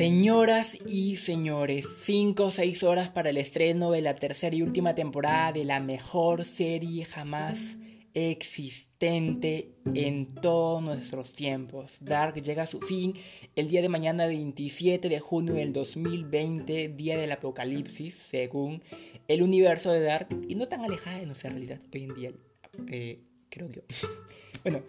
Señoras 0.00 0.78
y 0.86 1.18
señores, 1.18 1.86
5 2.04 2.44
o 2.44 2.50
6 2.50 2.84
horas 2.84 3.10
para 3.10 3.28
el 3.28 3.36
estreno 3.36 3.90
de 3.90 4.00
la 4.00 4.16
tercera 4.16 4.56
y 4.56 4.62
última 4.62 4.94
temporada 4.94 5.52
de 5.52 5.64
la 5.66 5.78
mejor 5.78 6.46
serie 6.46 7.04
jamás 7.04 7.76
existente 8.14 9.74
en 9.92 10.34
todos 10.36 10.82
nuestros 10.82 11.34
tiempos. 11.34 11.98
Dark 12.00 12.40
llega 12.40 12.62
a 12.62 12.66
su 12.66 12.80
fin 12.80 13.12
el 13.56 13.68
día 13.68 13.82
de 13.82 13.90
mañana 13.90 14.26
27 14.26 15.06
de 15.10 15.20
junio 15.20 15.52
del 15.52 15.74
2020, 15.74 16.88
día 16.88 17.18
del 17.18 17.32
apocalipsis, 17.32 18.14
según 18.14 18.82
el 19.28 19.42
universo 19.42 19.92
de 19.92 20.00
Dark, 20.00 20.28
y 20.48 20.54
no 20.54 20.66
tan 20.66 20.82
alejada 20.82 21.18
de 21.18 21.26
nuestra 21.26 21.50
realidad 21.50 21.78
hoy 21.92 22.04
en 22.04 22.14
día, 22.14 22.32
eh, 22.88 23.20
creo 23.50 23.68
yo. 23.68 23.82
bueno, 24.62 24.82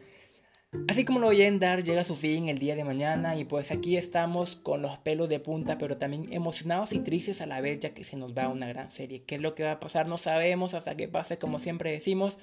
Así 0.88 1.04
como 1.04 1.20
lo 1.20 1.28
oyen, 1.28 1.60
Dark 1.60 1.84
llega 1.84 2.02
a 2.02 2.06
su 2.06 2.16
fin 2.16 2.48
el 2.48 2.58
día 2.58 2.78
de 2.78 2.86
mañana 2.86 3.36
y 3.36 3.44
pues 3.44 3.72
aquí 3.72 3.98
estamos 3.98 4.56
con 4.56 4.82
los 4.82 4.98
pelos 5.00 5.28
de 5.28 5.40
punta 5.40 5.78
pero 5.78 5.98
también 5.98 6.32
emocionados 6.32 6.94
y 6.94 7.00
tristes 7.00 7.42
a 7.42 7.46
la 7.46 7.60
vez 7.60 7.82
ya 7.82 7.94
que 7.94 8.06
se 8.06 8.16
nos 8.16 8.32
va 8.32 8.48
una 8.48 8.68
gran 8.68 8.90
serie. 8.90 9.22
¿Qué 9.24 9.36
es 9.36 9.42
lo 9.42 9.54
que 9.54 9.64
va 9.64 9.74
a 9.74 9.80
pasar? 9.82 10.08
No 10.08 10.18
sabemos 10.18 10.74
hasta 10.74 10.96
que 10.96 11.10
pase 11.10 11.38
como 11.38 11.60
siempre 11.60 11.92
decimos 11.92 12.38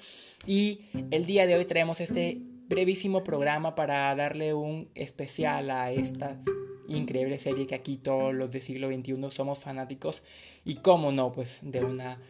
y 0.45 0.81
el 1.09 1.25
día 1.25 1.47
de 1.47 1.55
hoy 1.55 1.65
traemos 1.65 2.01
este 2.01 2.39
brevísimo 2.67 3.23
programa 3.23 3.73
para 3.73 4.13
darle 4.15 4.53
un 4.53 4.89
especial 4.93 5.71
a 5.71 5.91
esta 5.91 6.39
increíble 6.87 7.39
serie 7.39 7.65
que 7.65 7.75
aquí 7.75 7.97
todos 7.97 8.35
los 8.35 8.51
del 8.51 8.61
siglo 8.61 8.89
XXI 8.89 9.15
somos 9.31 9.57
fanáticos 9.57 10.21
y 10.65 10.75
cómo 10.75 11.11
no 11.11 11.31
pues 11.31 11.61
de 11.63 11.83
una 11.83 12.21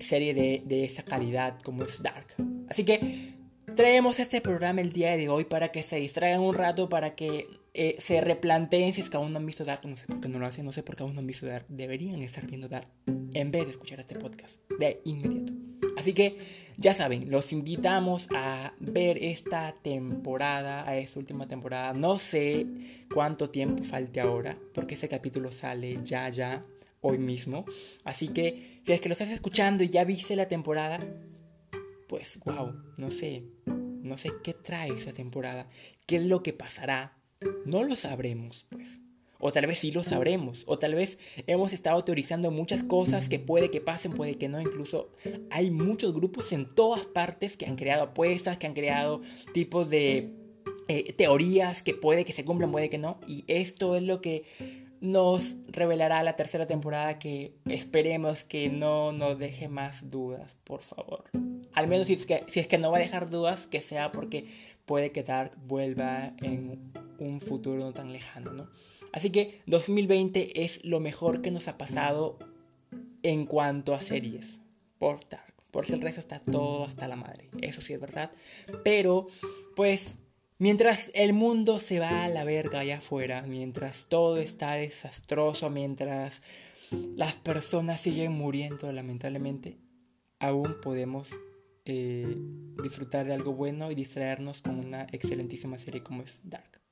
serie 0.00 0.32
de, 0.32 0.62
de 0.64 0.84
esa 0.84 1.02
calidad 1.02 1.60
como 1.60 1.84
es 1.84 2.02
Dark. 2.02 2.28
Así 2.68 2.84
que 2.84 3.33
Traemos 3.76 4.20
este 4.20 4.40
programa 4.40 4.80
el 4.82 4.92
día 4.92 5.16
de 5.16 5.28
hoy 5.28 5.44
para 5.44 5.72
que 5.72 5.82
se 5.82 5.96
distraigan 5.96 6.40
un 6.40 6.54
rato, 6.54 6.88
para 6.88 7.16
que 7.16 7.48
eh, 7.74 7.96
se 7.98 8.20
replanteen 8.20 8.92
si 8.92 9.00
es 9.00 9.10
que 9.10 9.16
aún 9.16 9.32
no 9.32 9.40
han 9.40 9.46
visto 9.46 9.64
Dark. 9.64 9.80
No 9.84 9.96
sé 9.96 10.06
por 10.06 10.20
qué 10.20 10.28
no 10.28 10.38
lo 10.38 10.46
hacen, 10.46 10.64
no 10.64 10.70
sé 10.70 10.84
por 10.84 10.94
qué 10.94 11.02
aún 11.02 11.14
no 11.14 11.20
han 11.20 11.26
visto 11.26 11.46
Dark. 11.46 11.66
Deberían 11.68 12.22
estar 12.22 12.46
viendo 12.46 12.68
Dark 12.68 12.86
en 13.06 13.50
vez 13.50 13.64
de 13.64 13.72
escuchar 13.72 13.98
este 13.98 14.14
podcast 14.14 14.60
de 14.78 15.00
inmediato. 15.04 15.52
Así 15.96 16.12
que 16.12 16.38
ya 16.76 16.94
saben, 16.94 17.30
los 17.32 17.52
invitamos 17.52 18.28
a 18.32 18.74
ver 18.78 19.18
esta 19.22 19.74
temporada, 19.82 20.88
a 20.88 20.96
esta 20.96 21.18
última 21.18 21.48
temporada. 21.48 21.92
No 21.94 22.18
sé 22.18 22.66
cuánto 23.12 23.50
tiempo 23.50 23.82
falte 23.82 24.20
ahora, 24.20 24.56
porque 24.72 24.94
ese 24.94 25.08
capítulo 25.08 25.50
sale 25.50 25.98
ya, 26.04 26.28
ya, 26.28 26.62
hoy 27.00 27.18
mismo. 27.18 27.64
Así 28.04 28.28
que 28.28 28.80
si 28.86 28.92
es 28.92 29.00
que 29.00 29.08
lo 29.08 29.14
estás 29.14 29.30
escuchando 29.30 29.82
y 29.82 29.88
ya 29.88 30.04
viste 30.04 30.36
la 30.36 30.46
temporada, 30.46 31.00
pues 32.14 32.38
wow, 32.44 32.72
no 32.96 33.10
sé, 33.10 33.42
no 33.66 34.16
sé 34.16 34.30
qué 34.44 34.54
trae 34.54 34.92
esa 34.92 35.12
temporada, 35.12 35.68
qué 36.06 36.14
es 36.14 36.26
lo 36.26 36.44
que 36.44 36.52
pasará, 36.52 37.18
no 37.66 37.82
lo 37.82 37.96
sabremos, 37.96 38.66
pues. 38.68 39.00
O 39.40 39.50
tal 39.50 39.66
vez 39.66 39.78
sí 39.78 39.90
lo 39.90 40.04
sabremos, 40.04 40.62
o 40.66 40.78
tal 40.78 40.94
vez 40.94 41.18
hemos 41.48 41.72
estado 41.72 42.04
teorizando 42.04 42.52
muchas 42.52 42.84
cosas 42.84 43.28
que 43.28 43.40
puede 43.40 43.72
que 43.72 43.80
pasen, 43.80 44.12
puede 44.12 44.38
que 44.38 44.48
no, 44.48 44.60
incluso 44.60 45.10
hay 45.50 45.72
muchos 45.72 46.14
grupos 46.14 46.52
en 46.52 46.68
todas 46.68 47.04
partes 47.08 47.56
que 47.56 47.66
han 47.66 47.74
creado 47.74 48.04
apuestas, 48.04 48.58
que 48.58 48.68
han 48.68 48.74
creado 48.74 49.20
tipos 49.52 49.90
de 49.90 50.30
eh, 50.86 51.12
teorías 51.14 51.82
que 51.82 51.94
puede 51.94 52.24
que 52.24 52.32
se 52.32 52.44
cumplan, 52.44 52.70
puede 52.70 52.90
que 52.90 52.98
no, 52.98 53.18
y 53.26 53.42
esto 53.48 53.96
es 53.96 54.04
lo 54.04 54.20
que 54.20 54.44
nos 55.00 55.56
revelará 55.66 56.22
la 56.22 56.36
tercera 56.36 56.68
temporada 56.68 57.18
que 57.18 57.56
esperemos 57.66 58.44
que 58.44 58.70
no 58.70 59.10
nos 59.10 59.36
deje 59.36 59.68
más 59.68 60.08
dudas, 60.10 60.56
por 60.62 60.82
favor. 60.82 61.24
Al 61.74 61.88
menos 61.88 62.06
si 62.06 62.14
es 62.14 62.26
que, 62.26 62.44
si 62.46 62.60
es 62.60 62.68
que 62.68 62.78
no 62.78 62.90
va 62.90 62.98
a 62.98 63.00
dejar 63.00 63.30
dudas, 63.30 63.66
que 63.66 63.80
sea 63.80 64.12
porque 64.12 64.46
puede 64.84 65.12
que 65.12 65.22
Dark 65.22 65.52
vuelva 65.66 66.32
en 66.42 66.92
un 67.18 67.40
futuro 67.40 67.78
no 67.78 67.92
tan 67.92 68.12
lejano, 68.12 68.52
¿no? 68.52 68.70
Así 69.12 69.30
que 69.30 69.60
2020 69.66 70.64
es 70.64 70.84
lo 70.84 71.00
mejor 71.00 71.40
que 71.40 71.50
nos 71.50 71.68
ha 71.68 71.78
pasado 71.78 72.38
en 73.22 73.46
cuanto 73.46 73.94
a 73.94 74.02
series 74.02 74.60
por 74.98 75.20
Dark. 75.28 75.54
Por 75.70 75.86
si 75.86 75.92
el 75.92 76.00
resto 76.00 76.20
está 76.20 76.38
todo 76.38 76.84
hasta 76.84 77.08
la 77.08 77.16
madre. 77.16 77.48
Eso 77.60 77.80
sí 77.80 77.92
es 77.92 78.00
verdad. 78.00 78.30
Pero, 78.84 79.26
pues, 79.74 80.16
Mientras 80.58 81.10
el 81.14 81.32
mundo 81.32 81.80
se 81.80 81.98
va 81.98 82.24
a 82.24 82.28
la 82.28 82.44
verga 82.44 82.80
allá 82.80 82.98
afuera, 82.98 83.42
mientras 83.42 84.06
todo 84.08 84.36
está 84.36 84.74
desastroso, 84.74 85.68
mientras 85.68 86.42
las 87.16 87.34
personas 87.34 88.00
siguen 88.00 88.32
muriendo 88.32 88.90
lamentablemente, 88.92 89.76
aún 90.38 90.76
podemos 90.80 91.30
eh, 91.84 92.36
disfrutar 92.82 93.26
de 93.26 93.34
algo 93.34 93.52
bueno 93.54 93.90
y 93.90 93.94
distraernos 93.94 94.62
con 94.62 94.78
una 94.78 95.06
excelentísima 95.12 95.78
serie 95.78 96.02
como 96.02 96.22
es 96.22 96.40
Dark. 96.44 96.83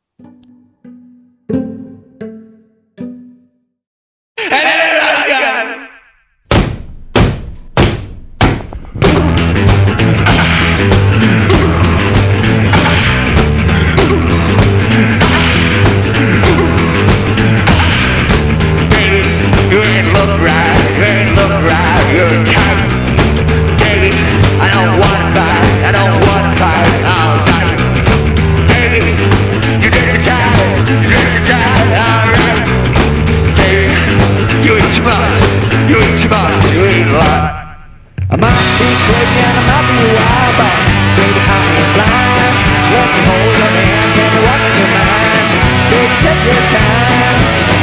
I 38.32 38.36
might 38.40 38.64
be 38.80 38.88
crazy 39.04 39.44
and 39.44 39.60
I 39.60 39.64
might 39.68 39.86
be 39.92 40.08
wild, 40.08 40.52
but 40.56 40.72
baby, 41.20 41.36
I 41.36 41.56
ain't 41.68 41.90
blind. 41.92 42.54
Let 42.88 43.06
me 43.12 43.20
hold 43.28 43.52
your 43.60 43.72
hand, 43.76 44.12
and 44.24 44.36
walk 44.40 44.62
in 44.64 44.72
your 44.72 44.88
mind. 44.88 45.48
Baby, 45.92 46.16
take 46.24 46.40
your 46.48 46.64
time. 46.72 47.38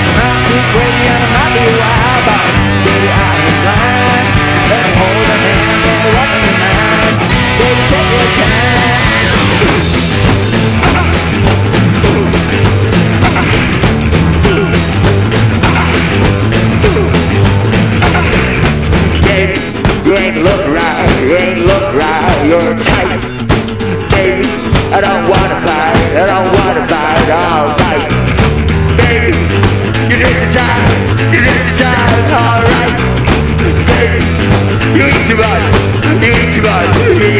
I 0.09 0.11
might 0.17 0.41
be 0.49 0.57
crazy 0.73 1.05
and 1.05 1.21
I 1.21 1.29
might 1.37 1.53
be 1.53 1.65
wild, 1.77 2.21
but 2.25 2.41
baby, 2.81 3.09
I 3.13 3.29
ain't 3.45 3.59
blind. 3.61 4.25
Let 4.73 4.81
me 4.89 4.93
hold 4.97 5.18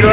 Por 0.01 0.09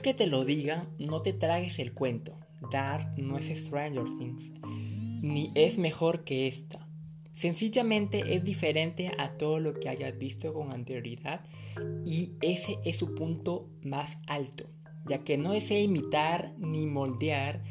que 0.00 0.14
te 0.14 0.26
lo 0.26 0.44
diga, 0.44 0.88
no 0.98 1.22
te 1.22 1.32
tragues 1.32 1.78
el 1.78 1.92
cuento. 1.92 2.38
Dark 2.70 3.14
no 3.16 3.38
es 3.38 3.46
Stranger 3.46 4.04
Things, 4.18 4.52
ni 5.22 5.50
es 5.54 5.78
mejor 5.78 6.24
que 6.24 6.46
esta. 6.46 6.86
Sencillamente 7.32 8.34
es 8.34 8.44
diferente 8.44 9.12
a 9.18 9.30
todo 9.38 9.60
lo 9.60 9.72
que 9.72 9.88
hayas 9.88 10.18
visto 10.18 10.52
con 10.52 10.72
anterioridad 10.72 11.40
y 12.04 12.34
ese 12.42 12.78
es 12.84 12.96
su 12.96 13.14
punto 13.14 13.70
más 13.82 14.18
alto, 14.26 14.68
ya 15.06 15.24
que 15.24 15.38
no 15.38 15.52
desea 15.52 15.80
imitar 15.80 16.54
ni 16.58 16.86
moldear, 16.86 17.62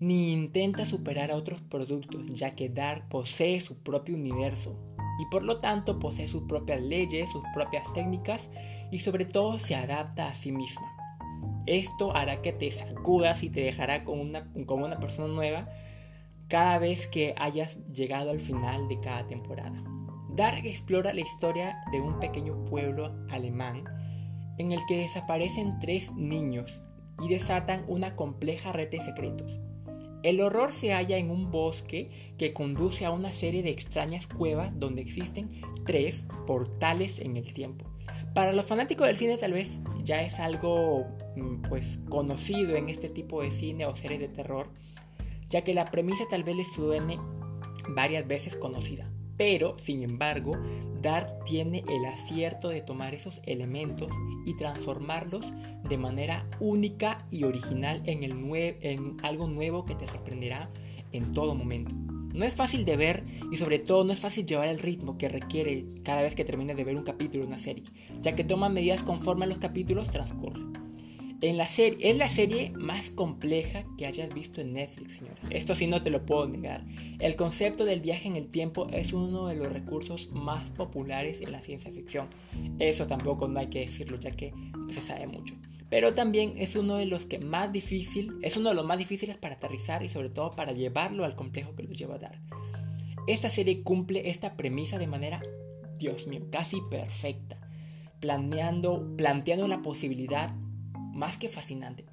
ni 0.00 0.32
intenta 0.32 0.86
superar 0.86 1.30
a 1.30 1.36
otros 1.36 1.60
productos, 1.60 2.24
ya 2.34 2.52
que 2.52 2.70
Dark 2.70 3.08
posee 3.10 3.60
su 3.60 3.76
propio 3.82 4.14
universo 4.14 4.78
y 5.18 5.26
por 5.26 5.42
lo 5.42 5.60
tanto 5.60 5.98
posee 5.98 6.28
sus 6.28 6.44
propias 6.44 6.80
leyes, 6.80 7.30
sus 7.30 7.42
propias 7.52 7.92
técnicas 7.92 8.48
y 8.90 9.00
sobre 9.00 9.24
todo 9.26 9.58
se 9.58 9.74
adapta 9.74 10.28
a 10.28 10.34
sí 10.34 10.52
misma. 10.52 10.97
Esto 11.68 12.16
hará 12.16 12.40
que 12.40 12.52
te 12.54 12.70
sacudas 12.70 13.42
y 13.42 13.50
te 13.50 13.60
dejará 13.60 14.02
como 14.02 14.22
una, 14.22 14.50
una 14.54 14.98
persona 14.98 15.28
nueva 15.28 15.68
cada 16.48 16.78
vez 16.78 17.06
que 17.06 17.34
hayas 17.36 17.76
llegado 17.92 18.30
al 18.30 18.40
final 18.40 18.88
de 18.88 18.98
cada 19.00 19.26
temporada. 19.26 19.84
Dark 20.30 20.64
explora 20.64 21.12
la 21.12 21.20
historia 21.20 21.78
de 21.92 22.00
un 22.00 22.20
pequeño 22.20 22.64
pueblo 22.64 23.14
alemán 23.28 23.84
en 24.56 24.72
el 24.72 24.80
que 24.88 24.96
desaparecen 24.96 25.78
tres 25.78 26.10
niños 26.12 26.82
y 27.22 27.28
desatan 27.28 27.84
una 27.86 28.16
compleja 28.16 28.72
red 28.72 28.88
de 28.88 29.02
secretos. 29.02 29.60
El 30.22 30.40
horror 30.40 30.72
se 30.72 30.94
halla 30.94 31.18
en 31.18 31.30
un 31.30 31.50
bosque 31.50 32.32
que 32.38 32.54
conduce 32.54 33.04
a 33.04 33.10
una 33.10 33.34
serie 33.34 33.62
de 33.62 33.70
extrañas 33.70 34.26
cuevas 34.26 34.72
donde 34.80 35.02
existen 35.02 35.60
tres 35.84 36.24
portales 36.46 37.18
en 37.18 37.36
el 37.36 37.52
tiempo. 37.52 37.84
Para 38.34 38.52
los 38.52 38.66
fanáticos 38.66 39.06
del 39.06 39.16
cine 39.16 39.36
tal 39.38 39.52
vez 39.52 39.80
ya 40.04 40.22
es 40.22 40.40
algo 40.40 41.06
mm, 41.36 41.62
pues 41.68 42.00
conocido 42.08 42.76
en 42.76 42.88
este 42.88 43.08
tipo 43.08 43.42
de 43.42 43.50
cine 43.50 43.86
o 43.86 43.96
series 43.96 44.20
de 44.20 44.28
terror, 44.28 44.68
ya 45.50 45.62
que 45.62 45.74
la 45.74 45.84
premisa 45.84 46.24
tal 46.30 46.44
vez 46.44 46.56
les 46.56 46.72
suene 46.72 47.18
varias 47.88 48.26
veces 48.26 48.56
conocida. 48.56 49.10
Pero, 49.36 49.76
sin 49.78 50.02
embargo, 50.02 50.52
Dark 51.00 51.44
tiene 51.44 51.84
el 51.88 52.04
acierto 52.06 52.70
de 52.70 52.82
tomar 52.82 53.14
esos 53.14 53.40
elementos 53.46 54.10
y 54.44 54.56
transformarlos 54.56 55.46
de 55.88 55.96
manera 55.96 56.44
única 56.58 57.24
y 57.30 57.44
original 57.44 58.02
en, 58.04 58.24
el 58.24 58.32
en 58.82 59.16
algo 59.22 59.46
nuevo 59.46 59.84
que 59.84 59.94
te 59.94 60.08
sorprenderá 60.08 60.68
en 61.12 61.32
todo 61.32 61.54
momento. 61.54 61.94
No 62.32 62.44
es 62.44 62.54
fácil 62.54 62.84
de 62.84 62.96
ver 62.96 63.24
y 63.50 63.56
sobre 63.56 63.78
todo 63.78 64.04
no 64.04 64.12
es 64.12 64.20
fácil 64.20 64.46
llevar 64.46 64.68
el 64.68 64.78
ritmo 64.78 65.18
que 65.18 65.28
requiere 65.28 65.84
cada 66.04 66.22
vez 66.22 66.34
que 66.34 66.44
termines 66.44 66.76
de 66.76 66.84
ver 66.84 66.96
un 66.96 67.04
capítulo 67.04 67.42
de 67.44 67.48
una 67.48 67.58
serie, 67.58 67.84
ya 68.22 68.36
que 68.36 68.44
toma 68.44 68.68
medidas 68.68 69.02
conforme 69.02 69.46
los 69.46 69.58
capítulos 69.58 70.08
transcurren. 70.10 70.72
En 71.40 71.56
la 71.56 71.68
serie, 71.68 72.10
es 72.10 72.16
la 72.16 72.28
serie 72.28 72.72
más 72.76 73.10
compleja 73.10 73.84
que 73.96 74.06
hayas 74.06 74.34
visto 74.34 74.60
en 74.60 74.72
Netflix, 74.72 75.18
señores. 75.18 75.44
Esto 75.50 75.76
sí 75.76 75.86
no 75.86 76.02
te 76.02 76.10
lo 76.10 76.26
puedo 76.26 76.48
negar. 76.48 76.84
El 77.20 77.36
concepto 77.36 77.84
del 77.84 78.00
viaje 78.00 78.26
en 78.26 78.34
el 78.34 78.48
tiempo 78.48 78.88
es 78.90 79.12
uno 79.12 79.46
de 79.46 79.54
los 79.54 79.72
recursos 79.72 80.32
más 80.32 80.70
populares 80.70 81.40
en 81.40 81.52
la 81.52 81.62
ciencia 81.62 81.92
ficción. 81.92 82.26
Eso 82.80 83.06
tampoco 83.06 83.46
no 83.46 83.60
hay 83.60 83.68
que 83.68 83.80
decirlo, 83.80 84.18
ya 84.18 84.32
que 84.32 84.52
se 84.90 85.00
sabe 85.00 85.28
mucho. 85.28 85.54
Pero 85.90 86.14
también 86.14 86.54
es 86.56 86.76
uno 86.76 86.96
de 86.96 87.06
los 87.06 87.24
que 87.24 87.38
más 87.38 87.72
difícil, 87.72 88.34
es 88.42 88.56
uno 88.56 88.70
de 88.70 88.74
los 88.74 88.84
más 88.84 88.98
difíciles 88.98 89.38
para 89.38 89.54
aterrizar 89.54 90.02
y 90.02 90.08
sobre 90.08 90.28
todo 90.28 90.50
para 90.50 90.72
llevarlo 90.72 91.24
al 91.24 91.34
complejo 91.36 91.74
que 91.74 91.84
los 91.84 91.98
lleva 91.98 92.16
a 92.16 92.18
dar. 92.18 92.40
Esta 93.26 93.48
serie 93.48 93.82
cumple 93.82 94.30
esta 94.30 94.56
premisa 94.56 94.98
de 94.98 95.06
manera, 95.06 95.42
Dios 95.98 96.26
mío, 96.26 96.46
casi 96.50 96.80
perfecta, 96.90 97.58
planeando, 98.20 99.14
planteando 99.16 99.68
la 99.68 99.82
posibilidad 99.82 100.54
más 101.12 101.36
que 101.36 101.48
fascinante. 101.48 102.04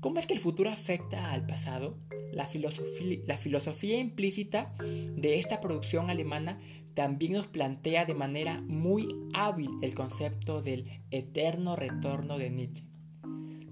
¿Cómo 0.00 0.18
es 0.18 0.26
que 0.26 0.34
el 0.34 0.40
futuro 0.40 0.70
afecta 0.70 1.32
al 1.32 1.46
pasado? 1.46 1.98
La 2.32 2.48
la 3.26 3.36
filosofía 3.36 3.98
implícita 3.98 4.74
de 5.16 5.38
esta 5.38 5.60
producción 5.60 6.10
alemana 6.10 6.60
también 6.94 7.32
nos 7.32 7.46
plantea 7.46 8.04
de 8.04 8.14
manera 8.14 8.60
muy 8.62 9.08
hábil 9.34 9.70
el 9.82 9.94
concepto 9.94 10.62
del 10.62 11.02
eterno 11.10 11.76
retorno 11.76 12.38
de 12.38 12.50
Nietzsche. 12.50 12.95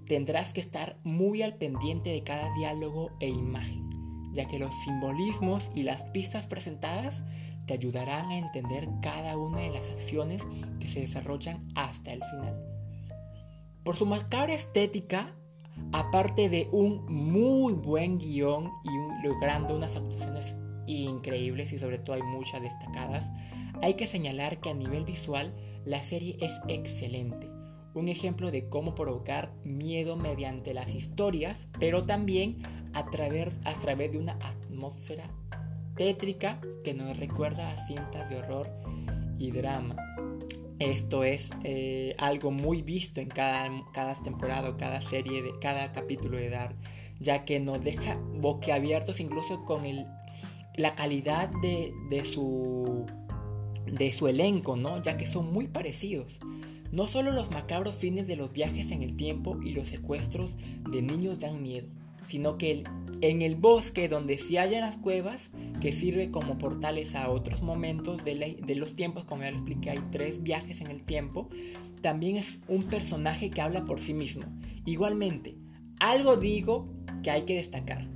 Tendrás 0.07 0.53
que 0.53 0.61
estar 0.61 0.97
muy 1.03 1.41
al 1.41 1.55
pendiente 1.55 2.11
de 2.11 2.23
cada 2.23 2.53
diálogo 2.53 3.11
e 3.19 3.27
imagen, 3.27 3.89
ya 4.33 4.47
que 4.47 4.59
los 4.59 4.73
simbolismos 4.83 5.71
y 5.73 5.83
las 5.83 6.03
pistas 6.03 6.47
presentadas 6.47 7.23
te 7.65 7.73
ayudarán 7.73 8.29
a 8.29 8.37
entender 8.37 8.87
cada 9.01 9.37
una 9.37 9.59
de 9.59 9.71
las 9.71 9.89
acciones 9.89 10.43
que 10.79 10.87
se 10.87 10.99
desarrollan 10.99 11.67
hasta 11.75 12.13
el 12.13 12.23
final. 12.23 12.55
Por 13.83 13.95
su 13.95 14.05
macabra 14.05 14.53
estética, 14.53 15.35
aparte 15.91 16.49
de 16.49 16.69
un 16.71 17.05
muy 17.05 17.73
buen 17.73 18.19
guion 18.19 18.71
y 18.83 19.27
logrando 19.27 19.75
unas 19.75 19.95
actuaciones 19.95 20.55
increíbles 20.85 21.71
y 21.71 21.79
sobre 21.79 21.97
todo 21.97 22.15
hay 22.15 22.23
muchas 22.23 22.61
destacadas, 22.61 23.25
hay 23.81 23.95
que 23.95 24.07
señalar 24.07 24.59
que 24.59 24.69
a 24.69 24.73
nivel 24.73 25.03
visual 25.03 25.53
la 25.85 26.01
serie 26.03 26.37
es 26.41 26.53
excelente. 26.67 27.54
Un 27.95 28.09
ejemplo 28.09 28.51
de 28.51 28.69
cómo 28.69 28.93
provocar 28.93 29.53
miedo 29.63 30.17
mediante 30.17 30.73
las 30.73 30.93
historias, 30.93 31.67
pero 31.79 32.05
también 32.05 32.57
a 32.93 33.09
través, 33.09 33.55
a 33.63 33.73
través 33.73 34.11
de 34.11 34.19
una 34.19 34.33
atmósfera 34.33 35.31
tétrica 35.95 36.61
que 36.83 36.93
nos 36.93 37.17
recuerda 37.17 37.71
a 37.71 37.87
cintas 37.87 38.29
de 38.29 38.37
horror 38.37 38.69
y 39.39 39.51
drama. 39.51 39.95
Esto 40.79 41.23
es 41.23 41.51
eh, 41.63 42.15
algo 42.17 42.51
muy 42.51 42.81
visto 42.81 43.21
en 43.21 43.29
cada, 43.29 43.69
cada 43.93 44.15
temporada 44.15 44.75
cada 44.77 45.01
serie, 45.01 45.41
de 45.41 45.53
cada 45.61 45.93
capítulo 45.93 46.37
de 46.37 46.49
Dark, 46.49 46.75
ya 47.19 47.45
que 47.45 47.61
nos 47.61 47.81
deja 47.81 48.19
boquiabiertos 48.33 49.21
incluso 49.21 49.63
con 49.63 49.85
el, 49.85 50.05
la 50.75 50.95
calidad 50.95 51.49
de, 51.61 51.93
de, 52.09 52.25
su, 52.25 53.05
de 53.85 54.11
su 54.11 54.27
elenco, 54.27 54.75
¿no? 54.75 55.01
ya 55.01 55.15
que 55.15 55.25
son 55.25 55.53
muy 55.53 55.67
parecidos. 55.67 56.39
No 56.91 57.07
solo 57.07 57.31
los 57.31 57.51
macabros 57.51 57.95
fines 57.95 58.27
de 58.27 58.35
los 58.35 58.51
viajes 58.51 58.91
en 58.91 59.01
el 59.01 59.15
tiempo 59.15 59.59
y 59.63 59.71
los 59.71 59.87
secuestros 59.87 60.51
de 60.89 61.01
niños 61.01 61.39
dan 61.39 61.61
miedo, 61.61 61.87
sino 62.25 62.57
que 62.57 62.83
en 63.21 63.41
el 63.41 63.55
bosque 63.55 64.07
donde 64.07 64.37
se 64.37 64.59
hallan 64.59 64.81
las 64.81 64.97
cuevas, 64.97 65.51
que 65.81 65.91
sirve 65.91 66.31
como 66.31 66.57
portales 66.57 67.15
a 67.15 67.29
otros 67.29 67.61
momentos 67.61 68.23
de, 68.23 68.57
de 68.61 68.75
los 68.75 68.95
tiempos, 68.95 69.25
como 69.25 69.43
ya 69.43 69.51
lo 69.51 69.57
expliqué, 69.57 69.91
hay 69.91 69.99
tres 70.11 70.43
viajes 70.43 70.81
en 70.81 70.87
el 70.91 71.03
tiempo, 71.03 71.49
también 72.01 72.35
es 72.35 72.61
un 72.67 72.83
personaje 72.83 73.49
que 73.49 73.61
habla 73.61 73.85
por 73.85 73.99
sí 73.99 74.13
mismo. 74.13 74.45
Igualmente, 74.85 75.55
algo 75.99 76.37
digo 76.37 76.87
que 77.23 77.31
hay 77.31 77.43
que 77.43 77.55
destacar. 77.55 78.14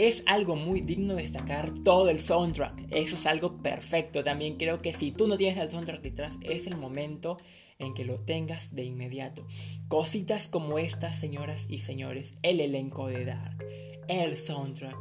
Es 0.00 0.22
algo 0.24 0.56
muy 0.56 0.80
digno 0.80 1.14
de 1.14 1.20
destacar 1.20 1.74
todo 1.84 2.08
el 2.08 2.20
soundtrack. 2.20 2.86
Eso 2.90 3.16
es 3.16 3.26
algo 3.26 3.60
perfecto. 3.62 4.24
También 4.24 4.56
creo 4.56 4.80
que 4.80 4.94
si 4.94 5.10
tú 5.10 5.28
no 5.28 5.36
tienes 5.36 5.58
el 5.58 5.70
soundtrack 5.70 6.00
detrás, 6.00 6.38
es 6.40 6.66
el 6.66 6.78
momento 6.78 7.36
en 7.78 7.92
que 7.92 8.06
lo 8.06 8.14
tengas 8.14 8.74
de 8.74 8.84
inmediato. 8.84 9.46
Cositas 9.88 10.48
como 10.48 10.78
estas, 10.78 11.16
señoras 11.16 11.66
y 11.68 11.80
señores, 11.80 12.32
el 12.42 12.60
elenco 12.60 13.08
de 13.08 13.26
Dark, 13.26 13.62
el 14.08 14.38
soundtrack, 14.38 14.96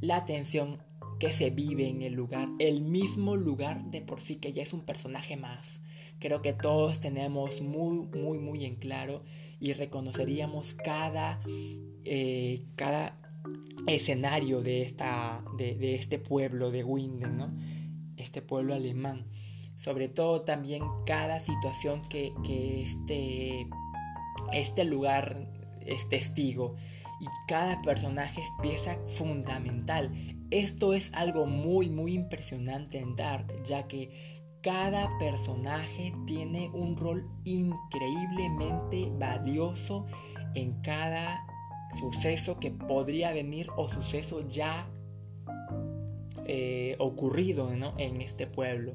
la 0.00 0.24
tensión 0.24 0.78
que 1.18 1.32
se 1.32 1.50
vive 1.50 1.88
en 1.88 2.02
el 2.02 2.12
lugar, 2.12 2.48
el 2.60 2.82
mismo 2.82 3.34
lugar 3.34 3.90
de 3.90 4.02
por 4.02 4.20
sí 4.20 4.36
que 4.36 4.52
ya 4.52 4.62
es 4.62 4.72
un 4.72 4.82
personaje 4.82 5.36
más. 5.36 5.80
Creo 6.20 6.42
que 6.42 6.52
todos 6.52 7.00
tenemos 7.00 7.60
muy, 7.60 8.06
muy, 8.06 8.38
muy 8.38 8.64
en 8.64 8.76
claro 8.76 9.24
y 9.58 9.72
reconoceríamos 9.72 10.74
cada, 10.74 11.40
eh, 12.04 12.62
cada 12.76 13.18
escenario 13.86 14.62
de, 14.62 14.82
esta, 14.82 15.44
de, 15.56 15.94
este 15.94 16.18
pueblo 16.18 16.70
de 16.70 16.84
Winden, 16.84 17.36
¿no? 17.36 17.54
Este 18.16 18.42
pueblo 18.42 18.74
alemán 18.74 19.26
sobre 19.76 20.08
todo 20.08 20.42
también 20.42 20.82
cada 21.04 21.40
situación 21.40 22.02
que, 22.08 22.32
este, 22.82 23.66
este 24.52 24.84
lugar 24.84 25.48
es 25.80 26.08
testigo 26.08 26.76
y 27.20 27.26
cada 27.46 27.82
personaje 27.82 28.40
es 28.40 28.48
pieza 28.62 28.98
fundamental. 29.08 30.12
Esto 30.50 30.94
es 30.94 31.12
algo 31.14 31.46
muy 31.46 31.90
muy 31.90 32.14
impresionante 32.14 32.98
en 32.98 33.16
Dark, 33.16 33.62
ya 33.64 33.86
que 33.86 34.42
cada 34.62 35.10
personaje 35.18 36.14
tiene 36.26 36.70
un 36.70 36.96
rol 36.96 37.28
increíblemente 37.44 39.10
valioso 39.18 40.06
en 40.54 40.80
cada 40.80 41.46
suceso 41.98 42.58
que 42.58 42.70
podría 42.70 43.32
venir 43.32 43.68
o 43.76 43.90
suceso 43.90 44.46
ya 44.48 44.88
eh, 46.46 46.96
ocurrido 46.98 47.72
en 47.72 48.20
este 48.20 48.46
pueblo. 48.46 48.94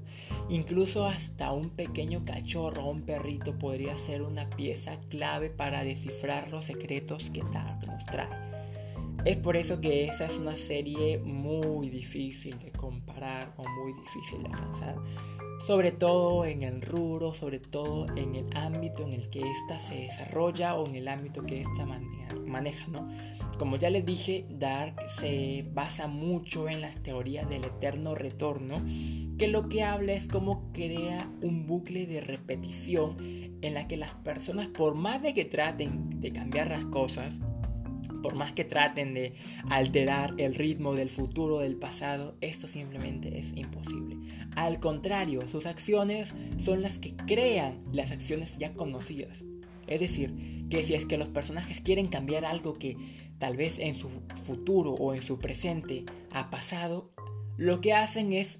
Incluso 0.49 1.05
hasta 1.05 1.51
un 1.51 1.71
pequeño 1.71 2.23
cachorro 2.23 2.85
o 2.85 2.91
un 2.91 3.01
perrito 3.01 3.57
podría 3.57 3.97
ser 3.97 4.21
una 4.21 4.49
pieza 4.49 4.99
clave 5.09 5.49
para 5.49 5.83
descifrar 5.83 6.51
los 6.51 6.65
secretos 6.65 7.31
que 7.31 7.41
nos 7.41 8.05
trae. 8.05 8.29
Es 9.25 9.37
por 9.37 9.57
eso 9.57 9.81
que 9.81 10.05
esa 10.05 10.25
es 10.25 10.37
una 10.37 10.55
serie 10.55 11.17
muy 11.17 11.89
difícil 11.89 12.57
de 12.59 12.71
comparar 12.71 13.53
o 13.57 13.67
muy 13.67 13.93
difícil 13.93 14.43
de 14.43 14.49
alcanzar 14.49 14.95
sobre 15.65 15.91
todo 15.91 16.45
en 16.45 16.63
el 16.63 16.81
rubro, 16.81 17.33
sobre 17.33 17.59
todo 17.59 18.07
en 18.15 18.35
el 18.35 18.55
ámbito 18.55 19.03
en 19.03 19.13
el 19.13 19.29
que 19.29 19.39
ésta 19.39 19.79
se 19.79 19.95
desarrolla 19.95 20.75
o 20.75 20.87
en 20.87 20.95
el 20.95 21.07
ámbito 21.07 21.43
que 21.43 21.61
ésta 21.61 21.85
maneja, 22.45 22.87
¿no? 22.87 23.07
Como 23.57 23.75
ya 23.75 23.89
les 23.89 24.05
dije, 24.05 24.45
Dark 24.49 24.95
se 25.19 25.65
basa 25.73 26.07
mucho 26.07 26.69
en 26.69 26.81
las 26.81 26.95
teorías 27.03 27.49
del 27.49 27.65
eterno 27.65 28.15
retorno, 28.15 28.83
que 29.37 29.47
lo 29.47 29.67
que 29.67 29.83
habla 29.83 30.13
es 30.13 30.27
cómo 30.27 30.71
crea 30.71 31.29
un 31.41 31.67
bucle 31.67 32.05
de 32.05 32.21
repetición 32.21 33.17
en 33.61 33.73
la 33.73 33.87
que 33.87 33.97
las 33.97 34.15
personas, 34.15 34.69
por 34.69 34.95
más 34.95 35.21
de 35.21 35.33
que 35.33 35.45
traten 35.45 36.21
de 36.21 36.31
cambiar 36.31 36.69
las 36.69 36.85
cosas, 36.85 37.39
Por 38.21 38.35
más 38.35 38.53
que 38.53 38.65
traten 38.65 39.13
de 39.13 39.33
alterar 39.69 40.33
el 40.37 40.55
ritmo 40.55 40.95
del 40.95 41.09
futuro 41.09 41.59
del 41.59 41.75
pasado, 41.75 42.35
esto 42.41 42.67
simplemente 42.67 43.39
es 43.39 43.53
imposible. 43.55 44.17
Al 44.55 44.79
contrario, 44.79 45.47
sus 45.47 45.65
acciones 45.65 46.33
son 46.57 46.81
las 46.81 46.99
que 46.99 47.15
crean 47.15 47.81
las 47.91 48.11
acciones 48.11 48.57
ya 48.57 48.73
conocidas. 48.73 49.43
Es 49.87 49.99
decir, 49.99 50.67
que 50.69 50.83
si 50.83 50.93
es 50.93 51.05
que 51.05 51.17
los 51.17 51.29
personajes 51.29 51.81
quieren 51.81 52.07
cambiar 52.07 52.45
algo 52.45 52.73
que 52.73 52.97
tal 53.39 53.57
vez 53.57 53.79
en 53.79 53.95
su 53.95 54.09
futuro 54.43 54.93
o 54.93 55.13
en 55.13 55.21
su 55.21 55.39
presente 55.39 56.05
ha 56.31 56.49
pasado, 56.49 57.11
lo 57.57 57.81
que 57.81 57.93
hacen 57.93 58.33
es 58.33 58.59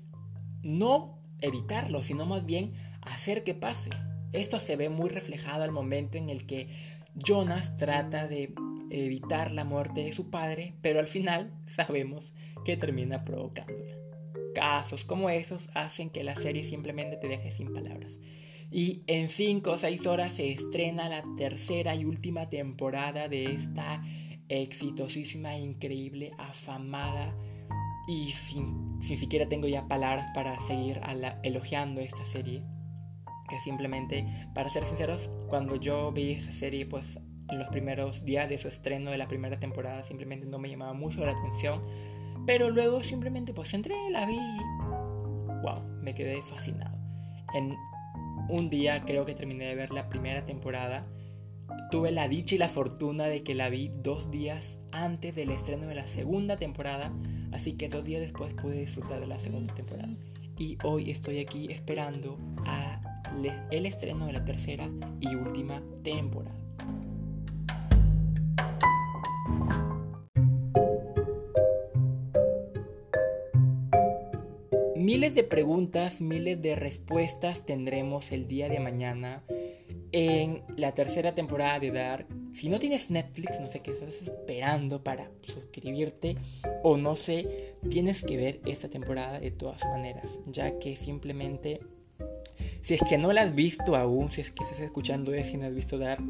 no 0.63 1.19
evitarlo, 1.41 2.03
sino 2.03 2.25
más 2.25 2.45
bien 2.45 2.73
hacer 3.01 3.43
que 3.43 3.53
pase. 3.53 3.91
Esto 4.31 4.59
se 4.59 4.75
ve 4.75 4.89
muy 4.89 5.09
reflejado 5.09 5.63
al 5.63 5.71
momento 5.71 6.17
en 6.17 6.29
el 6.29 6.45
que 6.45 6.67
Jonas 7.15 7.77
trata 7.77 8.27
de 8.27 8.53
evitar 8.91 9.51
la 9.51 9.63
muerte 9.63 10.03
de 10.03 10.13
su 10.13 10.29
padre, 10.29 10.75
pero 10.81 11.00
al 11.00 11.08
final 11.08 11.53
sabemos 11.65 12.34
que 12.65 12.77
termina 12.77 13.25
provocándola. 13.25 13.96
Casos 14.55 15.03
como 15.05 15.29
esos 15.29 15.69
hacen 15.74 16.10
que 16.10 16.24
la 16.24 16.36
serie 16.36 16.63
simplemente 16.63 17.17
te 17.17 17.27
deje 17.27 17.51
sin 17.51 17.74
palabras. 17.74 18.19
Y 18.72 19.03
en 19.08 19.29
5 19.29 19.72
o 19.72 19.77
6 19.77 20.05
horas 20.08 20.34
se 20.34 20.51
estrena 20.51 21.10
la 21.10 21.24
tercera 21.38 21.96
y 21.96 22.05
última 22.05 22.50
temporada 22.50 23.27
de 23.27 23.46
esta 23.46 24.03
exitosísima, 24.48 25.58
increíble, 25.58 26.34
afamada 26.38 27.36
y 28.08 28.31
sin, 28.31 29.00
siquiera 29.01 29.48
tengo 29.48 29.67
ya 29.67 29.88
palabras 29.88 30.31
para 30.34 30.60
seguir 30.60 31.00
elogiando 31.43 32.01
esta 32.01 32.25
serie. 32.25 32.63
Que 33.48 33.60
simplemente, 33.60 34.27
para 34.53 34.69
ser 34.69 34.86
sinceros, 34.86 35.29
cuando 35.48 35.75
yo 35.75 36.12
vi 36.12 36.31
esa 36.31 36.51
serie, 36.51 36.86
pues 36.86 37.19
en 37.51 37.60
los 37.60 37.68
primeros 37.70 38.25
días 38.25 38.50
de 38.50 38.58
su 38.58 38.68
estreno 38.68 39.12
de 39.12 39.18
la 39.18 39.27
primera 39.27 39.60
temporada 39.60 40.03
simplemente 40.03 40.46
no 40.46 40.60
me 40.60 40.70
llamaba 40.70 40.94
mucho 40.94 41.25
la 41.25 41.32
atención. 41.32 41.82
Pero 42.46 42.70
luego 42.70 43.03
simplemente 43.03 43.53
pues 43.53 43.74
entré, 43.74 43.96
la 44.12 44.25
vi 44.25 44.39
wow, 45.63 45.84
me 46.01 46.13
quedé 46.13 46.41
fascinado. 46.41 46.98
En 47.53 47.75
un 48.50 48.70
día 48.70 49.03
creo 49.06 49.25
que 49.25 49.36
terminé 49.36 49.65
de 49.65 49.75
ver 49.75 49.91
la 49.91 50.10
primera 50.10 50.46
temporada. 50.46 51.06
Tuve 51.91 52.12
la 52.12 52.27
dicha 52.27 52.56
y 52.56 52.58
la 52.58 52.70
fortuna 52.70 53.25
de 53.25 53.44
que 53.44 53.53
la 53.53 53.70
vi 53.70 53.89
dos 53.89 54.32
días 54.32 54.79
antes 54.91 55.36
del 55.36 55.51
estreno 55.51 55.88
de 55.88 55.96
la 55.96 56.08
segunda 56.08 56.58
temporada, 56.58 57.12
así 57.51 57.74
que 57.74 57.89
dos 57.89 58.03
días 58.03 58.22
después 58.22 58.53
pude 58.53 58.79
disfrutar 58.79 59.20
de 59.20 59.27
la 59.27 59.38
segunda 59.38 59.74
temporada. 59.74 60.10
Y 60.58 60.77
hoy 60.84 61.12
estoy 61.12 61.39
aquí 61.39 61.72
esperando 61.72 62.38
el 63.72 63.86
estreno 63.86 64.25
de 64.25 64.34
la 64.34 64.44
tercera 64.44 64.89
y 65.20 65.36
última 65.36 65.82
temporada. 66.03 66.49
Miles 75.19 75.35
de 75.35 75.43
preguntas, 75.43 76.21
miles 76.21 76.61
de 76.61 76.77
respuestas 76.77 77.65
tendremos 77.65 78.31
el 78.31 78.47
día 78.47 78.69
de 78.69 78.79
mañana 78.79 79.43
en 80.13 80.63
la 80.77 80.93
tercera 80.93 81.35
temporada 81.35 81.77
de 81.77 81.91
Dark. 81.91 82.25
Si 82.53 82.69
no 82.69 82.79
tienes 82.79 83.09
Netflix, 83.09 83.59
no 83.59 83.69
sé 83.69 83.81
qué 83.81 83.91
estás 83.91 84.21
esperando 84.21 85.03
para 85.03 85.29
suscribirte 85.45 86.38
o 86.83 86.95
no 86.95 87.17
sé, 87.17 87.73
tienes 87.89 88.23
que 88.23 88.38
ver 88.38 88.61
esta 88.65 88.88
temporada 88.88 89.41
de 89.41 89.51
todas 89.51 89.83
maneras, 89.88 90.39
ya 90.45 90.79
que 90.79 90.95
simplemente 90.95 91.81
si 92.81 92.93
es 92.93 93.01
que 93.01 93.17
no 93.17 93.33
la 93.33 93.41
has 93.41 93.53
visto 93.53 93.97
aún, 93.97 94.31
si 94.31 94.39
es 94.39 94.51
que 94.51 94.63
estás 94.63 94.79
escuchando 94.79 95.33
eso 95.33 95.57
y 95.57 95.57
no 95.57 95.67
has 95.67 95.75
visto 95.75 95.97
Dark, 95.97 96.23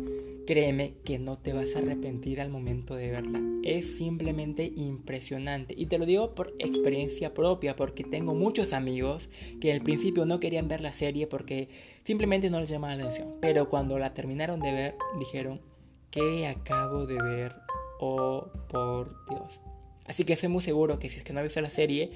créeme 0.49 0.95
que 1.05 1.19
no 1.19 1.37
te 1.37 1.53
vas 1.53 1.75
a 1.75 1.77
arrepentir 1.77 2.41
al 2.41 2.49
momento 2.49 2.95
de 2.95 3.11
verla. 3.11 3.39
Es 3.63 3.97
simplemente 3.97 4.73
impresionante. 4.75 5.75
Y 5.77 5.85
te 5.85 5.99
lo 5.99 6.07
digo 6.07 6.33
por 6.33 6.55
experiencia 6.57 7.35
propia, 7.35 7.75
porque 7.75 8.03
tengo 8.03 8.33
muchos 8.33 8.73
amigos 8.73 9.29
que 9.61 9.71
al 9.71 9.81
principio 9.81 10.25
no 10.25 10.39
querían 10.39 10.67
ver 10.67 10.81
la 10.81 10.91
serie 10.91 11.27
porque 11.27 11.69
simplemente 12.03 12.49
no 12.49 12.59
les 12.59 12.69
llamaba 12.69 12.95
la 12.95 13.03
atención. 13.03 13.35
Pero 13.39 13.69
cuando 13.69 13.99
la 13.99 14.15
terminaron 14.15 14.59
de 14.59 14.71
ver, 14.71 14.95
dijeron, 15.19 15.61
¿qué 16.09 16.47
acabo 16.47 17.05
de 17.05 17.21
ver? 17.21 17.53
Oh, 17.99 18.47
por 18.69 19.23
Dios. 19.29 19.61
Así 20.07 20.23
que 20.23 20.33
estoy 20.33 20.49
muy 20.49 20.63
seguro 20.63 20.97
que 20.97 21.09
si 21.09 21.19
es 21.19 21.23
que 21.23 21.31
no 21.31 21.41
has 21.41 21.45
visto 21.45 21.61
la 21.61 21.69
serie 21.69 22.09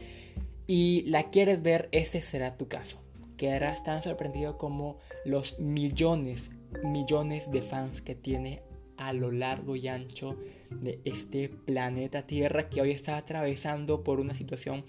y 0.66 1.04
la 1.06 1.30
quieres 1.30 1.62
ver, 1.62 1.88
este 1.92 2.20
será 2.20 2.58
tu 2.58 2.68
caso 2.68 3.00
quedarás 3.38 3.84
tan 3.84 4.02
sorprendido 4.02 4.58
como 4.58 5.00
los 5.26 5.60
millones, 5.60 6.52
millones 6.84 7.52
de 7.52 7.62
fans 7.62 8.02
que 8.02 8.16
tiene 8.16 8.62
a 8.98 9.14
lo 9.14 9.32
largo 9.32 9.76
y 9.76 9.88
ancho 9.88 10.38
de 10.70 11.00
este 11.04 11.50
planeta 11.50 12.26
Tierra 12.26 12.70
que 12.70 12.82
hoy 12.82 12.92
está 12.92 13.18
atravesando 13.18 14.04
por 14.04 14.20
una 14.20 14.34
situación 14.34 14.86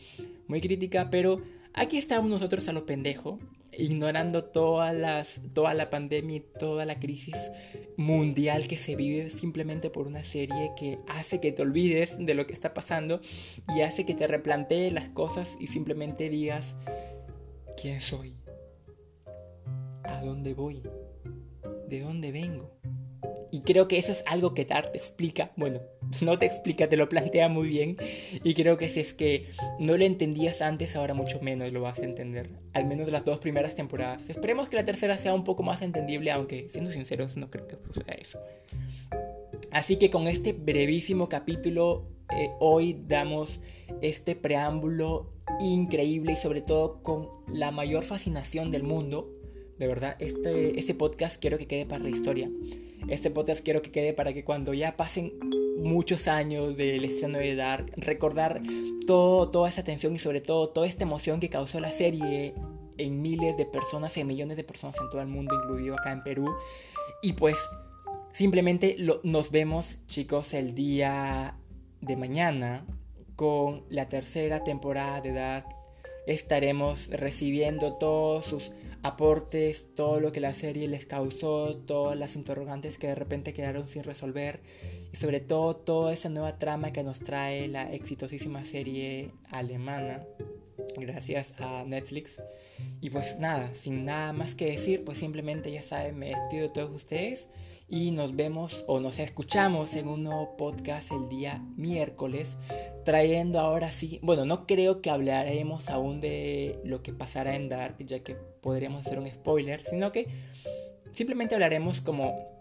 muy 0.47 0.61
crítica, 0.61 1.11
pero 1.11 1.43
aquí 1.73 1.99
estamos 1.99 2.31
nosotros 2.31 2.69
a 2.69 2.73
lo 2.73 2.87
pendejo, 2.87 3.39
ignorando 3.77 4.45
todas 4.45 4.95
las, 4.95 5.41
toda 5.53 5.75
la 5.75 5.91
pandemia 5.91 6.37
y 6.37 6.41
toda 6.41 6.85
la 6.85 7.01
crisis 7.01 7.51
mundial 7.97 8.69
que 8.69 8.79
se 8.79 8.95
vive 8.95 9.31
simplemente 9.31 9.91
por 9.91 10.07
una 10.07 10.23
serie 10.23 10.73
que 10.77 10.99
hace 11.09 11.41
que 11.41 11.53
te 11.53 11.63
olvides 11.63 12.17
de 12.19 12.35
lo 12.35 12.47
que 12.47 12.53
está 12.53 12.73
pasando 12.75 13.21
y 13.77 13.81
hace 13.81 14.07
que 14.07 14.15
te 14.15 14.27
replantees 14.27 14.93
las 14.93 15.09
cosas 15.09 15.57
y 15.61 15.67
simplemente 15.67 16.29
digas, 16.29 16.77
¿quién 17.81 18.01
soy? 18.01 18.37
¿A 20.05 20.21
dónde 20.23 20.55
voy? 20.55 20.83
¿De 21.89 22.01
dónde 22.01 22.33
vengo? 22.33 22.71
Y 23.55 23.61
creo 23.61 23.87
que 23.87 23.99
eso 23.99 24.11
es 24.11 24.25
algo 24.27 24.53
que 24.53 24.65
Dark 24.65 24.91
te 24.91 24.99
explica. 24.99 25.53
Bueno, 25.57 25.81
no 26.23 26.37
te 26.39 26.47
explica, 26.47 26.89
te 26.89 26.97
lo 26.97 27.09
plantea 27.09 27.49
muy 27.49 27.69
bien. 27.69 27.97
Y 28.43 28.55
creo 28.55 28.77
que 28.79 28.89
si 28.89 28.99
es 28.99 29.15
que 29.15 29.49
no 29.79 29.97
lo 29.97 30.05
entendías 30.05 30.61
antes, 30.61 30.97
ahora 30.97 31.15
mucho 31.15 31.41
menos 31.41 31.71
lo 31.71 31.81
vas 31.81 32.01
a 32.01 32.05
entender. 32.05 32.51
Al 32.73 32.87
menos 32.87 33.13
las 33.13 33.25
dos 33.25 33.39
primeras 33.39 33.77
temporadas. 33.77 34.29
Esperemos 34.29 34.69
que 34.69 34.75
la 34.75 34.85
tercera 34.85 35.17
sea 35.19 35.35
un 35.35 35.45
poco 35.45 35.63
más 35.63 35.83
entendible, 35.83 36.33
aunque 36.33 36.69
siendo 36.69 36.91
sinceros, 36.91 37.37
no 37.37 37.49
creo 37.49 37.69
que 37.69 37.77
suceda 37.87 38.13
eso. 38.15 38.41
Así 39.71 39.97
que 39.97 40.11
con 40.11 40.27
este 40.27 40.53
brevísimo 40.53 41.29
capítulo, 41.29 42.09
eh, 42.37 42.51
hoy 42.59 43.05
damos 43.07 43.61
este 44.03 44.35
preámbulo 44.35 45.33
increíble 45.61 46.33
y 46.33 46.37
sobre 46.37 46.61
todo 46.61 47.03
con 47.05 47.29
la 47.47 47.71
mayor 47.71 48.05
fascinación 48.05 48.73
del 48.73 48.83
mundo 48.83 49.31
de 49.79 49.87
verdad, 49.87 50.17
este, 50.19 50.79
este 50.79 50.95
podcast 50.95 51.41
quiero 51.41 51.59
que 51.59 51.67
quede 51.67 51.87
para 51.87 52.05
la 52.05 52.11
historia. 52.11 52.51
Este 53.09 53.31
podcast 53.31 53.63
quiero 53.63 53.83
que 53.83 53.91
quede 53.91 54.13
para 54.13 54.33
que 54.33 54.45
cuando 54.45 54.73
ya 54.73 54.97
pasen 54.97 55.33
muchos 55.79 56.29
años 56.29 56.77
del 56.77 57.05
estreno 57.05 57.39
de 57.39 57.57
Dark, 57.57 57.93
recordar 57.97 58.63
todo, 59.07 59.51
toda 59.51 59.69
esa 59.69 59.85
tensión 59.85 60.15
y 60.15 60.19
sobre 60.19 60.41
todo 60.41 60.69
toda 60.71 60.87
esta 60.87 61.05
emoción 61.05 61.41
que 61.41 61.51
causó 61.51 61.81
la 61.81 61.91
serie 61.91 62.55
en 62.97 63.21
miles 63.21 63.57
de 63.57 63.67
personas, 63.67 64.17
en 64.17 64.27
millones 64.27 64.57
de 64.57 64.65
personas 64.65 64.97
en 65.01 65.11
todo 65.11 65.21
el 65.21 65.29
mundo, 65.29 65.55
incluido 65.55 65.95
acá 65.95 66.13
en 66.13 66.23
Perú. 66.23 66.55
Y 67.23 67.33
pues 67.35 67.59
simplemente 68.33 68.97
nos 69.23 69.51
vemos 69.51 69.99
chicos 70.07 70.55
el 70.55 70.75
día 70.75 71.59
de 72.01 72.17
mañana 72.17 72.87
con 73.37 73.85
la 73.89 74.09
tercera 74.09 74.63
temporada 74.63 75.21
de 75.21 75.33
Dark. 75.33 75.67
Estaremos 76.27 77.09
recibiendo 77.11 77.95
todos 77.95 78.47
sus 78.47 78.73
aportes, 79.05 79.95
todo 79.95 80.19
lo 80.19 80.33
que 80.33 80.41
la 80.41 80.55
serie 80.55 80.89
les 80.89 81.05
causó, 81.05 81.77
todas 81.77 82.19
las 82.19 82.37
interrogantes 82.37 82.97
que 82.97 83.07
de 83.07 83.15
repente 83.15 83.53
quedaron 83.53 83.87
sin 83.87 84.03
resolver 84.03 84.61
y 85.13 85.17
sobre 85.17 85.41
todo 85.41 85.77
toda 85.77 86.13
esa 86.13 86.31
nueva 86.31 86.59
trama 86.59 86.91
que 86.91 87.05
nos 87.05 87.21
trae 87.21 87.69
la 87.69 87.93
exitosísima 87.93 88.65
serie 88.65 89.31
alemana 89.51 90.25
gracias 90.97 91.53
a 91.61 91.85
Netflix. 91.85 92.41
Y 93.03 93.11
pues 93.11 93.39
nada, 93.39 93.75
sin 93.75 94.07
nada 94.07 94.33
más 94.33 94.55
que 94.55 94.71
decir, 94.71 95.05
pues 95.05 95.19
simplemente 95.19 95.71
ya 95.71 95.83
saben, 95.83 96.19
me 96.19 96.31
despido 96.31 96.63
de 96.65 96.69
todos 96.71 96.91
ustedes 96.91 97.49
y 97.89 98.11
nos 98.11 98.35
vemos 98.35 98.85
o 98.87 99.01
nos 99.01 99.19
escuchamos 99.19 99.95
en 99.95 100.09
un 100.09 100.25
nuevo 100.25 100.57
podcast 100.57 101.13
el 101.13 101.29
día 101.29 101.63
miércoles, 101.77 102.57
trayendo 103.05 103.61
ahora 103.61 103.91
sí, 103.91 104.19
bueno, 104.23 104.45
no 104.45 104.67
creo 104.67 105.03
que 105.03 105.11
hablaremos 105.11 105.91
aún 105.91 106.21
de 106.21 106.81
lo 106.85 107.03
que 107.03 107.13
pasará 107.13 107.55
en 107.57 107.69
Dark, 107.69 107.97
ya 107.99 108.21
que 108.21 108.35
podríamos 108.35 109.07
hacer 109.07 109.19
un 109.19 109.27
spoiler, 109.27 109.83
sino 109.83 110.13
que 110.13 110.29
simplemente 111.13 111.55
hablaremos 111.55 112.01
como 112.01 112.54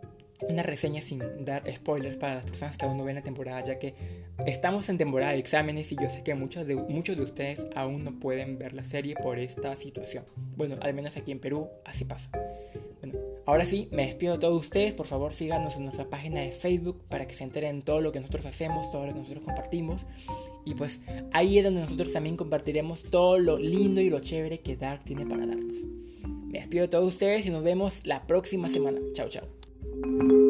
una 0.50 0.64
reseña 0.64 1.02
sin 1.02 1.22
dar 1.46 1.64
spoilers 1.72 2.18
para 2.18 2.36
las 2.36 2.46
personas 2.46 2.78
que 2.78 2.86
aún 2.86 2.98
no 2.98 3.04
ven 3.04 3.16
la 3.16 3.24
temporada, 3.24 3.64
ya 3.64 3.80
que 3.80 3.94
estamos 4.46 4.90
en 4.90 4.98
temporada 4.98 5.34
de 5.34 5.40
exámenes 5.40 5.92
y 5.92 5.96
yo 5.96 6.10
sé 6.10 6.24
que 6.24 6.36
muchos 6.36 6.68
de, 6.68 6.76
muchos 6.76 7.18
de 7.18 7.24
ustedes 7.24 7.66
aún 7.76 8.04
no 8.04 8.20
pueden 8.20 8.58
ver 8.58 8.74
la 8.74 8.84
serie 8.84 9.16
por 9.16 9.40
esta 9.40 9.76
situación. 9.76 10.26
Bueno, 10.56 10.78
al 10.82 10.94
menos 10.94 11.18
aquí 11.18 11.32
en 11.32 11.40
Perú 11.40 11.70
así 11.86 12.06
pasa. 12.06 12.30
Bueno, 13.02 13.20
ahora 13.46 13.66
sí, 13.66 13.90
me 13.92 14.06
despido 14.06 14.34
de 14.34 14.40
todos 14.40 14.60
ustedes. 14.60 14.94
Por 14.94 15.08
favor, 15.08 15.34
síganos 15.34 15.76
en 15.76 15.84
nuestra 15.84 16.10
página 16.10 16.42
de 16.42 16.52
Facebook 16.52 17.02
para 17.10 17.28
que 17.28 17.34
se 17.34 17.44
enteren 17.44 17.82
todo 17.82 18.02
lo 18.02 18.12
que 18.12 18.20
nosotros 18.20 18.46
hacemos, 18.46 18.90
todo 18.92 19.06
lo 19.06 19.14
que 19.14 19.20
nosotros 19.20 19.44
compartimos. 19.44 20.06
Y 20.66 20.76
pues 20.76 21.02
ahí 21.34 21.58
es 21.58 21.66
donde 21.66 21.82
nosotros 21.82 22.14
también 22.14 22.38
compartiremos 22.38 23.04
todo 23.04 23.38
lo 23.38 23.58
lindo 23.58 24.00
y 24.00 24.10
lo 24.10 24.20
chévere 24.20 24.62
que 24.62 24.78
Dark 24.78 25.04
tiene 25.04 25.26
para 25.26 25.46
darnos. 25.46 25.80
Me 26.48 26.60
despido 26.60 26.84
de 26.84 26.88
todos 26.88 27.08
ustedes 27.08 27.46
y 27.46 27.50
nos 27.50 27.64
vemos 27.64 28.06
la 28.06 28.26
próxima 28.28 28.70
semana. 28.70 29.00
Chao, 29.14 29.28
chao. 29.28 29.63
Thank 30.04 30.32
you. 30.32 30.43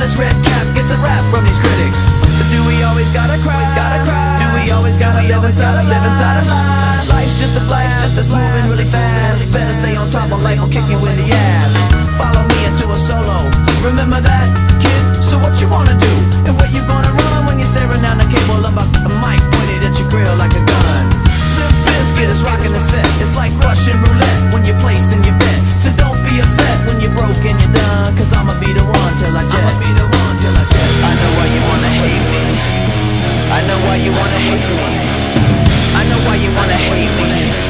this 0.00 0.16
red 0.16 0.32
cap 0.40 0.64
gets 0.72 0.90
a 0.90 0.98
rap 1.04 1.20
from 1.28 1.44
these 1.44 1.60
critics. 1.60 2.00
But 2.24 2.48
do 2.48 2.64
we 2.64 2.80
always 2.88 3.12
gotta 3.12 3.36
cry? 3.44 3.52
Always 3.52 3.76
gotta 3.76 4.00
cry. 4.08 4.40
Do 4.40 4.46
we 4.56 4.64
always 4.72 4.96
gotta 4.96 5.22
live 5.28 5.44
inside 5.44 5.76
a 5.76 5.84
live 5.84 6.04
inside 6.08 6.40
a 6.40 6.44
lie? 6.48 7.04
Life's 7.12 7.36
just 7.36 7.52
a 7.52 7.64
life, 7.68 7.92
just 8.00 8.16
that's 8.16 8.32
moving 8.32 8.66
really 8.72 8.88
fast. 8.88 9.44
Better 9.52 9.76
stay 9.76 9.94
on 10.00 10.08
top 10.08 10.32
of 10.32 10.40
life 10.40 10.58
will 10.58 10.72
kick 10.72 10.88
you 10.88 10.96
in 10.96 11.14
the 11.20 11.28
ass. 11.36 11.76
Follow 12.16 12.42
me 12.48 12.58
into 12.64 12.88
a 12.88 12.96
solo. 12.96 13.44
Remember 13.84 14.24
that, 14.24 14.48
kid. 14.80 15.04
So 15.20 15.36
what 15.36 15.60
you 15.60 15.68
wanna 15.68 15.94
do? 16.00 16.12
And 16.48 16.56
where 16.56 16.72
you 16.72 16.80
gonna 16.88 17.12
run 17.12 17.44
when 17.44 17.60
you're 17.60 17.68
staring 17.68 18.00
down 18.00 18.16
the 18.16 18.28
cable 18.32 18.64
of 18.64 18.72
a, 18.72 18.84
a 19.04 19.10
mic 19.20 19.40
pointed 19.52 19.84
at 19.84 19.94
your 20.00 20.08
grill 20.08 20.32
like 20.40 20.56
a 20.56 20.64
gun? 20.64 21.04
The 21.60 21.68
biscuit 21.84 22.32
is 22.32 22.40
rocking 22.40 22.72
the 22.72 22.80
set. 22.80 23.04
It's 23.20 23.36
like 23.36 23.52
Russian 23.60 24.00
roulette 24.00 24.40
when 24.56 24.64
you're 24.64 24.80
placing 24.80 25.20
your 25.28 25.36
bet. 25.36 25.60
So 25.76 25.92
don't 26.00 26.19
be 26.30 26.40
upset 26.40 26.86
when 26.86 27.00
you're 27.02 27.12
broke 27.12 27.42
and 27.42 27.58
you're 27.58 27.74
done. 27.74 28.16
Cause 28.16 28.32
I'ma 28.32 28.54
be 28.60 28.72
the 28.72 28.84
one 28.86 29.14
till 29.18 29.34
I 29.34 29.42
jet. 29.50 29.58
I'ma 29.58 29.80
be 29.82 29.90
the 29.98 30.06
one 30.06 30.36
till 30.38 30.54
I 30.54 30.64
jet. 30.70 30.90
I 31.02 31.12
know 31.18 31.30
why 31.36 31.46
you 31.50 31.60
wanna 31.66 31.90
hate 32.00 32.26
me. 32.30 32.44
I 33.50 33.60
know 33.66 33.78
why 33.86 33.96
you 33.98 34.12
wanna 34.14 34.40
hate 34.46 34.68
me. 34.78 34.90
I 35.98 36.02
know 36.08 36.20
why 36.26 36.36
you 36.38 36.50
wanna 36.54 36.78
hate 36.86 37.14
me. 37.18 37.69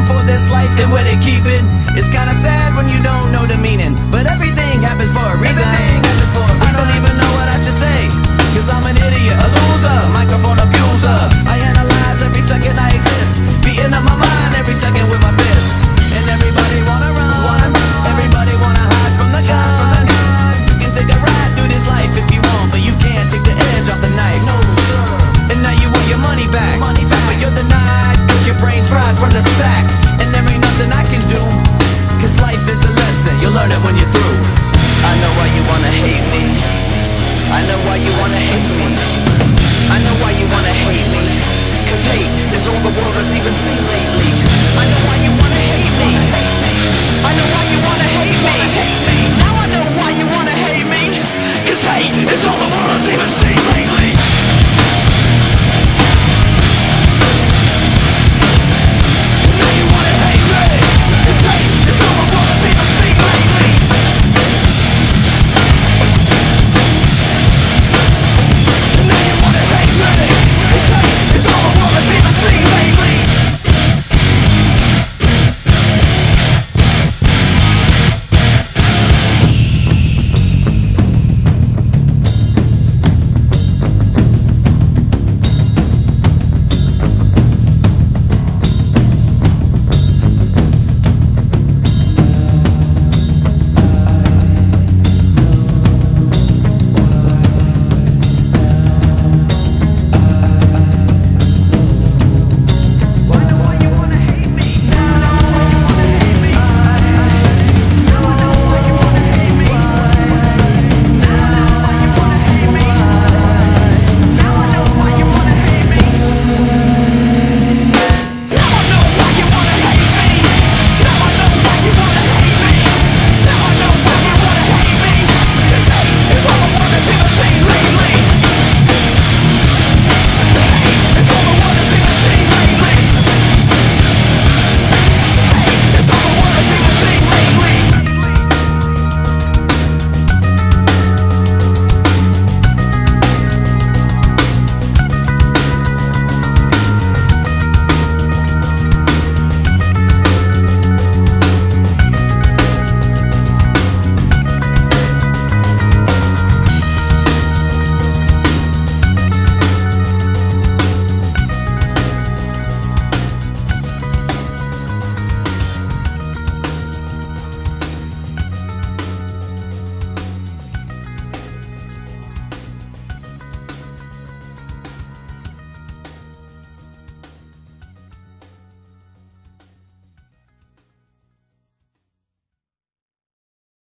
for 0.00 0.24
this 0.24 0.48
life 0.48 0.72
and 0.80 0.88
where 0.90 1.04
they 1.04 1.20
keep 1.20 1.44
it. 1.44 1.60
It's 1.92 2.08
kinda 2.08 2.32
sad 2.32 2.74
when 2.74 2.88
you 2.88 2.96
don't 3.02 3.28
know 3.30 3.44
the 3.44 3.58
meaning, 3.58 3.92
but 4.10 4.24
everything 4.24 4.80
happens 4.80 5.12
for 5.12 5.20
a 5.20 5.36
reason. 5.36 5.68
For 6.32 6.40
a 6.40 6.48
reason. 6.48 6.64
I 6.64 6.70
don't 6.72 6.92
even 6.96 7.12
know 7.20 7.30
what 7.36 7.48
I 7.52 7.60
should 7.60 7.76
say, 7.76 8.08
cause 8.56 8.68
I'm 8.72 8.86
an 8.88 8.96
idiot, 8.96 9.36
a 9.36 9.48
loser, 9.52 9.98
microphone 10.16 10.58
abuser. 10.64 11.20
I 11.44 11.56
analyze 11.70 12.22
every 12.24 12.40
second 12.40 12.78
I 12.80 12.88
exist, 12.96 13.36
beating 13.60 13.92
up 13.92 14.04
my 14.08 14.16
mind 14.16 14.56
every 14.56 14.74
second 14.74 15.04
with 15.12 15.20
my 15.20 15.32
fists. 15.36 15.84
And 16.16 16.24
everybody 16.36 16.80
wanna 16.88 17.12
run. 17.12 17.21